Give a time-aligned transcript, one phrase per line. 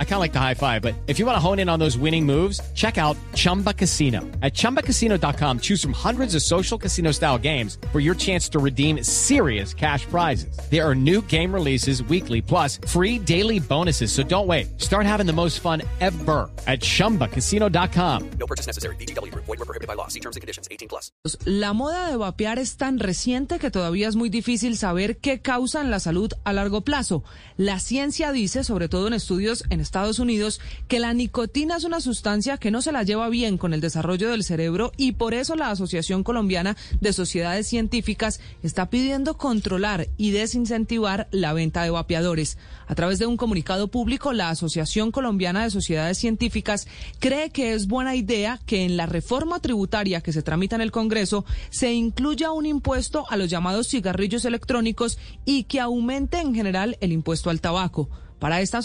[0.00, 1.78] I kind of like the high five, but if you want to hone in on
[1.78, 4.22] those winning moves, check out Chumba Casino.
[4.42, 9.04] At ChumbaCasino.com, choose from hundreds of social casino style games for your chance to redeem
[9.04, 10.58] serious cash prizes.
[10.68, 14.10] There are new game releases weekly, plus free daily bonuses.
[14.10, 14.80] So don't wait.
[14.80, 18.30] Start having the most fun ever at ChumbaCasino.com.
[18.40, 18.96] No purchase necessary.
[18.96, 19.32] BGW.
[19.34, 20.08] Void were prohibited by law.
[20.08, 20.66] See terms and conditions.
[20.72, 21.12] 18 plus.
[21.44, 25.80] La moda de vapear es tan reciente que todavía es muy difícil saber qué causa
[25.80, 27.22] en la salud a largo plazo.
[27.56, 32.02] La ciencia dice, sobre todo en estudios en Estados Unidos, que la nicotina es una
[32.02, 35.56] sustancia que no se la lleva bien con el desarrollo del cerebro y por eso
[35.56, 42.58] la Asociación Colombiana de Sociedades Científicas está pidiendo controlar y desincentivar la venta de vapeadores.
[42.86, 46.86] A través de un comunicado público, la Asociación Colombiana de Sociedades Científicas
[47.18, 50.92] cree que es buena idea que en la reforma tributaria que se tramita en el
[50.92, 56.98] Congreso se incluya un impuesto a los llamados cigarrillos electrónicos y que aumente en general
[57.00, 58.10] el impuesto al tabaco.
[58.38, 58.80] Para esta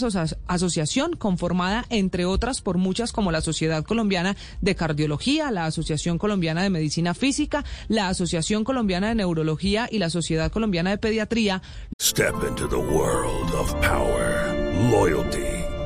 [0.46, 6.62] asociación, conformada entre otras por muchas como la Sociedad Colombiana de Cardiología, la Asociación Colombiana
[6.62, 11.62] de Medicina Física, la Asociación Colombiana de Neurología y la Sociedad Colombiana de Pediatría.
[12.00, 14.52] Step into the world of power,
[14.90, 15.43] loyalty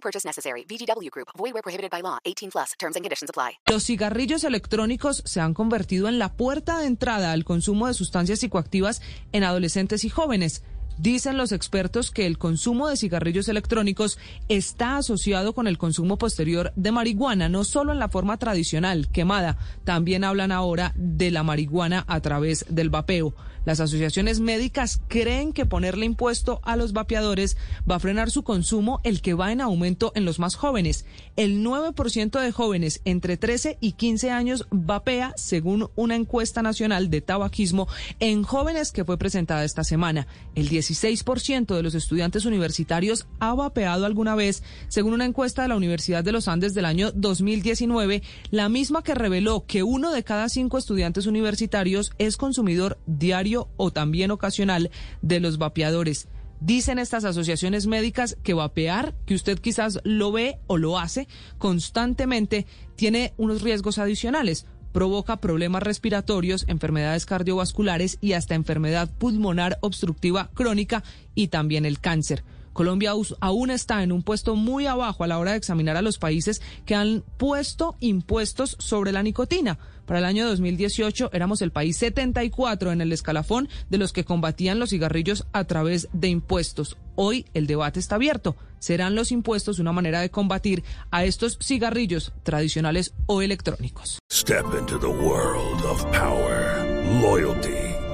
[0.00, 0.64] No purchase necessary.
[0.64, 1.28] VGW Group.
[1.36, 2.18] Void where prohibited by law.
[2.24, 2.72] 18 plus.
[2.78, 3.58] Terms and conditions apply.
[3.70, 8.38] Los cigarrillos electrónicos se han convertido en la puerta de entrada al consumo de sustancias
[8.40, 10.62] psicoactivas en adolescentes y jóvenes.
[11.00, 14.18] Dicen los expertos que el consumo de cigarrillos electrónicos
[14.50, 19.56] está asociado con el consumo posterior de marihuana, no solo en la forma tradicional, quemada,
[19.84, 23.34] también hablan ahora de la marihuana a través del vapeo.
[23.64, 27.58] Las asociaciones médicas creen que ponerle impuesto a los vapeadores
[27.88, 31.04] va a frenar su consumo, el que va en aumento en los más jóvenes.
[31.36, 37.20] El 9% de jóvenes entre 13 y 15 años vapea, según una encuesta nacional de
[37.20, 37.86] tabaquismo
[38.18, 40.26] en jóvenes que fue presentada esta semana.
[40.54, 45.76] El 16% de los estudiantes universitarios ha vapeado alguna vez, según una encuesta de la
[45.76, 50.48] Universidad de los Andes del año 2019, la misma que reveló que uno de cada
[50.48, 54.90] cinco estudiantes universitarios es consumidor diario o también ocasional
[55.22, 56.28] de los vapeadores.
[56.60, 62.66] Dicen estas asociaciones médicas que vapear, que usted quizás lo ve o lo hace constantemente,
[62.96, 71.02] tiene unos riesgos adicionales provoca problemas respiratorios, enfermedades cardiovasculares y hasta enfermedad pulmonar obstructiva crónica
[71.34, 72.42] y también el cáncer.
[72.72, 76.18] Colombia aún está en un puesto muy abajo a la hora de examinar a los
[76.18, 79.78] países que han puesto impuestos sobre la nicotina.
[80.06, 84.78] Para el año 2018 éramos el país 74 en el escalafón de los que combatían
[84.78, 86.96] los cigarrillos a través de impuestos.
[87.14, 88.56] Hoy el debate está abierto.
[88.78, 94.18] ¿Serán los impuestos una manera de combatir a estos cigarrillos tradicionales o electrónicos?
[94.32, 96.84] Step into the world of power,
[97.20, 97.89] loyalty